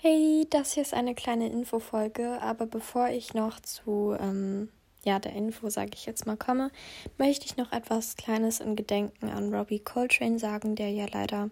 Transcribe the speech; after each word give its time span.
Hey, 0.00 0.46
das 0.48 0.74
hier 0.74 0.84
ist 0.84 0.94
eine 0.94 1.16
kleine 1.16 1.48
Infofolge, 1.48 2.40
aber 2.40 2.66
bevor 2.66 3.08
ich 3.08 3.34
noch 3.34 3.58
zu 3.58 4.14
ähm, 4.20 4.68
ja, 5.02 5.18
der 5.18 5.32
Info, 5.32 5.70
sage 5.70 5.90
ich 5.94 6.06
jetzt 6.06 6.24
mal, 6.24 6.36
komme, 6.36 6.70
möchte 7.16 7.46
ich 7.46 7.56
noch 7.56 7.72
etwas 7.72 8.14
Kleines 8.14 8.60
in 8.60 8.76
Gedenken 8.76 9.28
an 9.28 9.52
Robbie 9.52 9.80
Coltrane 9.80 10.38
sagen, 10.38 10.76
der 10.76 10.90
ja 10.90 11.06
leider 11.12 11.50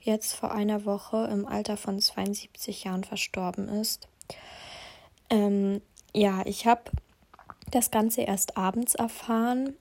jetzt 0.00 0.34
vor 0.34 0.50
einer 0.50 0.86
Woche 0.86 1.28
im 1.30 1.46
Alter 1.46 1.76
von 1.76 2.00
72 2.00 2.82
Jahren 2.82 3.04
verstorben 3.04 3.68
ist. 3.68 4.08
Ähm, 5.30 5.80
ja, 6.12 6.42
ich 6.46 6.66
habe 6.66 6.82
das 7.70 7.92
Ganze 7.92 8.22
erst 8.22 8.56
abends 8.56 8.96
erfahren 8.96 9.76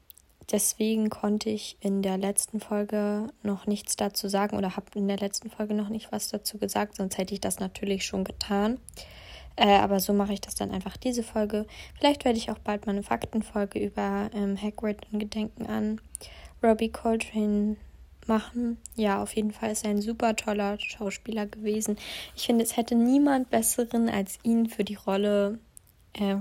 Deswegen 0.51 1.09
konnte 1.09 1.49
ich 1.49 1.77
in 1.81 2.01
der 2.01 2.17
letzten 2.17 2.61
Folge 2.61 3.27
noch 3.43 3.67
nichts 3.67 3.97
dazu 3.97 4.29
sagen 4.29 4.57
oder 4.57 4.77
habe 4.77 4.87
in 4.95 5.07
der 5.07 5.17
letzten 5.17 5.49
Folge 5.49 5.73
noch 5.73 5.89
nicht 5.89 6.11
was 6.11 6.29
dazu 6.29 6.57
gesagt, 6.57 6.95
sonst 6.95 7.17
hätte 7.17 7.33
ich 7.33 7.41
das 7.41 7.59
natürlich 7.59 8.05
schon 8.05 8.23
getan. 8.23 8.79
Äh, 9.57 9.77
aber 9.77 9.99
so 9.99 10.13
mache 10.13 10.33
ich 10.33 10.41
das 10.41 10.55
dann 10.55 10.71
einfach 10.71 10.95
diese 10.95 11.23
Folge. 11.23 11.65
Vielleicht 11.97 12.23
werde 12.23 12.37
ich 12.37 12.49
auch 12.49 12.59
bald 12.59 12.85
mal 12.85 12.93
eine 12.93 13.03
Faktenfolge 13.03 13.79
über 13.79 14.29
ähm, 14.33 14.55
Hagrid 14.61 14.99
in 15.11 15.19
Gedenken 15.19 15.65
an 15.65 15.99
Robbie 16.63 16.91
Coltrane 16.91 17.75
machen. 18.27 18.77
Ja, 18.95 19.21
auf 19.21 19.35
jeden 19.35 19.51
Fall 19.51 19.71
ist 19.71 19.83
er 19.83 19.91
ein 19.91 20.01
super 20.01 20.35
toller 20.35 20.79
Schauspieler 20.79 21.45
gewesen. 21.45 21.97
Ich 22.35 22.45
finde, 22.45 22.63
es 22.63 22.77
hätte 22.77 22.95
niemand 22.95 23.49
besseren 23.49 24.09
als 24.09 24.39
ihn 24.43 24.67
für 24.67 24.83
die 24.83 24.95
Rolle 24.95 25.59
äh, 26.13 26.35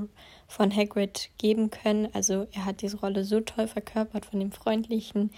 von 0.47 0.75
Hagrid 0.75 1.31
geben 1.39 1.71
können. 1.71 2.09
Also 2.13 2.47
er 2.53 2.65
hat 2.65 2.83
diese 2.83 2.99
Rolle 3.01 3.25
so 3.25 3.41
toll 3.41 3.67
verkörpert 3.67 4.27
von 4.27 4.41
dem 4.41 4.53
freundlichen, 4.53 5.31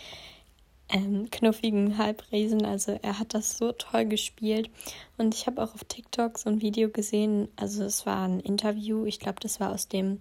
ähm, 0.91 1.31
knuffigen 1.31 1.99
Halbriesen. 1.99 2.65
Also 2.65 2.99
er 3.03 3.19
hat 3.19 3.35
das 3.35 3.59
so 3.59 3.73
toll 3.73 4.07
gespielt. 4.07 4.71
Und 5.17 5.35
ich 5.35 5.47
habe 5.47 5.63
auch 5.63 5.75
auf 5.75 5.85
TikTok 5.85 6.39
so 6.39 6.51
ein 6.51 6.61
Video 6.61 6.89
gesehen. 6.89 7.49
Also 7.57 7.85
es 7.85 8.07
war 8.07 8.27
ein 8.27 8.41
Interview. 8.41 9.05
Ich 9.05 9.19
glaube, 9.19 9.41
das 9.41 9.61
war 9.61 9.73
aus 9.73 9.89
dem 9.89 10.21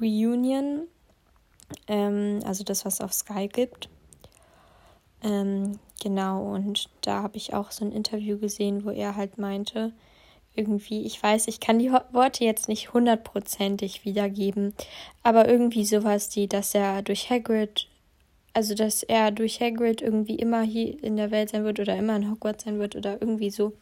Reunion. 0.00 0.86
Ähm, 1.88 2.40
also 2.44 2.64
das, 2.64 2.84
was 2.84 3.00
auf 3.00 3.12
Sky 3.12 3.48
gibt. 3.48 3.88
Ähm, 5.22 5.78
genau, 6.02 6.42
und 6.52 6.90
da 7.00 7.22
habe 7.22 7.38
ich 7.38 7.54
auch 7.54 7.70
so 7.70 7.84
ein 7.84 7.92
Interview 7.92 8.38
gesehen, 8.38 8.84
wo 8.84 8.90
er 8.90 9.16
halt 9.16 9.38
meinte, 9.38 9.94
irgendwie, 10.54 11.04
ich 11.04 11.20
weiß, 11.22 11.48
ich 11.48 11.60
kann 11.60 11.78
die 11.78 11.90
Worte 11.90 12.44
jetzt 12.44 12.68
nicht 12.68 12.92
hundertprozentig 12.92 14.04
wiedergeben, 14.04 14.74
aber 15.22 15.48
irgendwie 15.48 15.84
sowas, 15.84 16.28
die, 16.28 16.48
dass 16.48 16.74
er 16.74 17.02
durch 17.02 17.30
Hagrid, 17.30 17.88
also 18.52 18.74
dass 18.74 19.02
er 19.02 19.30
durch 19.30 19.60
Hagrid 19.60 20.00
irgendwie 20.00 20.36
immer 20.36 20.62
hier 20.62 21.02
in 21.02 21.16
der 21.16 21.30
Welt 21.30 21.50
sein 21.50 21.64
wird 21.64 21.80
oder 21.80 21.96
immer 21.96 22.16
in 22.16 22.30
Hogwarts 22.30 22.64
sein 22.64 22.78
wird 22.78 22.94
oder 22.96 23.20
irgendwie 23.20 23.50
so. 23.50 23.72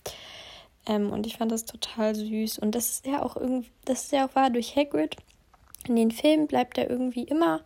Ähm, 0.86 1.10
und 1.10 1.26
ich 1.26 1.36
fand 1.36 1.52
das 1.52 1.64
total 1.64 2.14
süß. 2.14 2.58
Und 2.58 2.74
das 2.74 2.90
ist 2.90 3.06
ja 3.06 3.22
auch 3.22 3.36
irgendwie, 3.36 3.70
das 3.84 4.04
ist 4.04 4.12
ja 4.12 4.26
auch 4.26 4.34
wahr, 4.34 4.50
durch 4.50 4.74
Hagrid 4.74 5.16
in 5.86 5.96
den 5.96 6.10
Filmen 6.10 6.46
bleibt 6.46 6.78
er 6.78 6.88
irgendwie 6.88 7.24
immer 7.24 7.60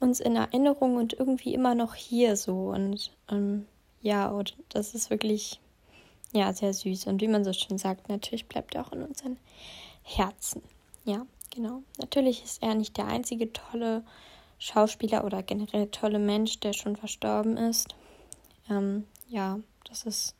uns 0.00 0.20
in 0.20 0.36
Erinnerung 0.36 0.96
und 0.96 1.12
irgendwie 1.12 1.54
immer 1.54 1.74
noch 1.74 1.94
hier 1.94 2.36
so. 2.36 2.70
Und 2.70 3.12
ähm, 3.30 3.66
ja, 4.00 4.28
und 4.28 4.56
das 4.68 4.94
ist 4.94 5.10
wirklich 5.10 5.60
ja, 6.32 6.52
sehr 6.52 6.72
süß. 6.72 7.06
Und 7.06 7.20
wie 7.20 7.28
man 7.28 7.44
so 7.44 7.52
schön 7.52 7.78
sagt, 7.78 8.08
natürlich 8.08 8.46
bleibt 8.46 8.74
er 8.74 8.86
auch 8.86 8.92
in 8.92 9.02
unseren 9.02 9.38
Herzen. 10.02 10.62
Ja, 11.04 11.26
genau. 11.50 11.82
Natürlich 11.98 12.42
ist 12.44 12.62
er 12.62 12.74
nicht 12.74 12.96
der 12.96 13.06
einzige 13.06 13.52
tolle 13.52 14.04
Schauspieler 14.58 15.24
oder 15.24 15.42
generell 15.42 15.88
tolle 15.88 16.18
Mensch, 16.18 16.60
der 16.60 16.72
schon 16.72 16.96
verstorben 16.96 17.56
ist. 17.56 17.94
Ähm, 18.70 19.06
ja, 19.28 19.58
das 19.88 20.04
ist 20.04 20.34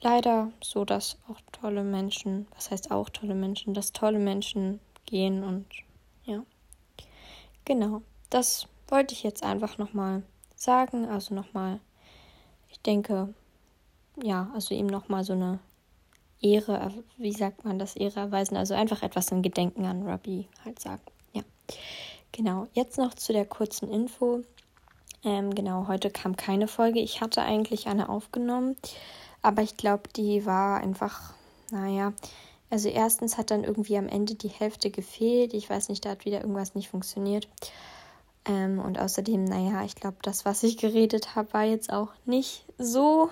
leider 0.00 0.50
so, 0.62 0.84
dass 0.84 1.16
auch 1.28 1.40
tolle 1.52 1.84
Menschen, 1.84 2.46
was 2.54 2.70
heißt 2.70 2.90
auch 2.90 3.08
tolle 3.08 3.34
Menschen, 3.34 3.74
dass 3.74 3.92
tolle 3.92 4.18
Menschen 4.18 4.80
gehen 5.06 5.44
und 5.44 5.66
ja. 6.24 6.42
Genau, 7.64 8.02
das 8.30 8.66
wollte 8.88 9.14
ich 9.14 9.22
jetzt 9.22 9.42
einfach 9.44 9.78
nochmal 9.78 10.22
sagen. 10.56 11.08
Also 11.08 11.34
nochmal, 11.34 11.80
ich 12.68 12.80
denke, 12.80 13.32
ja, 14.22 14.50
also 14.54 14.74
ihm 14.74 14.86
nochmal 14.86 15.24
so 15.24 15.32
eine 15.32 15.58
Ehre, 16.40 16.92
wie 17.18 17.32
sagt 17.32 17.64
man 17.64 17.78
das, 17.78 17.96
Ehre 17.96 18.20
erweisen, 18.20 18.56
also 18.56 18.74
einfach 18.74 19.02
etwas 19.02 19.30
in 19.30 19.42
Gedenken 19.42 19.84
an 19.84 20.06
Robbie 20.06 20.48
halt 20.64 20.80
sagen. 20.80 21.02
Ja, 21.32 21.42
genau. 22.32 22.66
Jetzt 22.72 22.98
noch 22.98 23.14
zu 23.14 23.32
der 23.32 23.44
kurzen 23.44 23.90
Info. 23.90 24.42
Ähm, 25.22 25.54
genau, 25.54 25.86
heute 25.86 26.10
kam 26.10 26.36
keine 26.36 26.66
Folge. 26.66 27.00
Ich 27.00 27.20
hatte 27.20 27.42
eigentlich 27.42 27.88
eine 27.88 28.08
aufgenommen, 28.08 28.76
aber 29.42 29.62
ich 29.62 29.76
glaube, 29.76 30.04
die 30.16 30.46
war 30.46 30.80
einfach, 30.80 31.34
naja, 31.70 32.14
also 32.70 32.88
erstens 32.88 33.36
hat 33.36 33.50
dann 33.50 33.64
irgendwie 33.64 33.98
am 33.98 34.08
Ende 34.08 34.34
die 34.34 34.48
Hälfte 34.48 34.90
gefehlt. 34.90 35.52
Ich 35.52 35.68
weiß 35.68 35.88
nicht, 35.88 36.04
da 36.04 36.10
hat 36.10 36.24
wieder 36.24 36.40
irgendwas 36.40 36.74
nicht 36.74 36.88
funktioniert. 36.88 37.48
Ähm, 38.46 38.78
und 38.78 38.98
außerdem, 38.98 39.44
naja, 39.44 39.84
ich 39.84 39.96
glaube, 39.96 40.16
das, 40.22 40.44
was 40.46 40.62
ich 40.62 40.78
geredet 40.78 41.34
habe, 41.34 41.52
war 41.52 41.64
jetzt 41.64 41.92
auch 41.92 42.08
nicht 42.24 42.64
so 42.78 43.28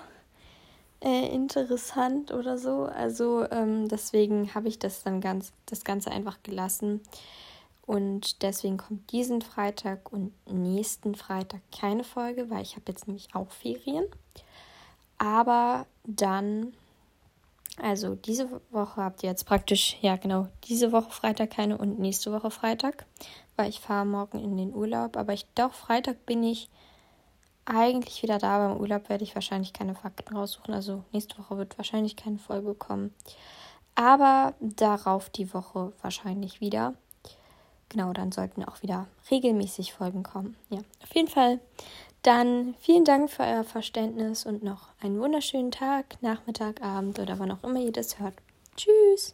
äh, 1.01 1.27
interessant 1.27 2.31
oder 2.31 2.57
so. 2.57 2.83
Also 2.83 3.49
ähm, 3.51 3.87
deswegen 3.87 4.53
habe 4.53 4.67
ich 4.67 4.79
das 4.79 5.03
dann 5.03 5.21
ganz, 5.21 5.53
das 5.65 5.83
Ganze 5.83 6.11
einfach 6.11 6.41
gelassen. 6.43 7.01
Und 7.85 8.43
deswegen 8.43 8.77
kommt 8.77 9.11
diesen 9.11 9.41
Freitag 9.41 10.11
und 10.13 10.31
nächsten 10.47 11.15
Freitag 11.15 11.61
keine 11.75 12.03
Folge, 12.03 12.49
weil 12.49 12.61
ich 12.61 12.75
habe 12.75 12.85
jetzt 12.87 13.07
nämlich 13.07 13.33
auch 13.33 13.49
Ferien. 13.49 14.05
Aber 15.17 15.87
dann, 16.03 16.73
also 17.81 18.13
diese 18.13 18.61
Woche 18.69 19.01
habt 19.01 19.23
ihr 19.23 19.29
jetzt 19.29 19.45
praktisch, 19.45 19.97
ja 20.01 20.17
genau, 20.17 20.47
diese 20.65 20.91
Woche 20.91 21.09
Freitag 21.09 21.49
keine 21.49 21.79
und 21.79 21.97
nächste 21.97 22.31
Woche 22.31 22.51
Freitag, 22.51 23.05
weil 23.55 23.69
ich 23.69 23.79
fahre 23.79 24.05
morgen 24.05 24.37
in 24.37 24.55
den 24.55 24.75
Urlaub. 24.75 25.17
Aber 25.17 25.33
ich 25.33 25.47
doch, 25.55 25.73
Freitag 25.73 26.27
bin 26.27 26.43
ich 26.43 26.69
eigentlich 27.69 28.23
wieder 28.23 28.37
da. 28.37 28.67
Beim 28.67 28.77
Urlaub 28.77 29.09
werde 29.09 29.23
ich 29.23 29.35
wahrscheinlich 29.35 29.73
keine 29.73 29.95
Fakten 29.95 30.35
raussuchen. 30.35 30.73
Also 30.73 31.03
nächste 31.11 31.37
Woche 31.37 31.57
wird 31.57 31.77
wahrscheinlich 31.77 32.15
keine 32.15 32.37
Folge 32.37 32.73
kommen. 32.73 33.13
Aber 33.95 34.53
darauf 34.59 35.29
die 35.29 35.53
Woche 35.53 35.93
wahrscheinlich 36.01 36.61
wieder. 36.61 36.93
Genau, 37.89 38.13
dann 38.13 38.31
sollten 38.31 38.63
auch 38.63 38.81
wieder 38.83 39.07
regelmäßig 39.31 39.93
Folgen 39.93 40.23
kommen. 40.23 40.55
Ja, 40.69 40.79
auf 41.03 41.13
jeden 41.15 41.27
Fall. 41.27 41.59
Dann 42.21 42.75
vielen 42.79 43.05
Dank 43.05 43.31
für 43.31 43.43
euer 43.43 43.63
Verständnis 43.63 44.45
und 44.45 44.63
noch 44.63 44.89
einen 45.01 45.19
wunderschönen 45.19 45.71
Tag, 45.71 46.21
Nachmittag, 46.21 46.81
Abend 46.81 47.17
oder 47.19 47.39
wann 47.39 47.51
auch 47.51 47.63
immer 47.63 47.79
ihr 47.79 47.93
das 47.93 48.19
hört. 48.19 48.35
Tschüss! 48.75 49.27